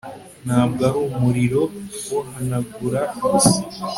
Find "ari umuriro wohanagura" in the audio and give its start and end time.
0.87-3.01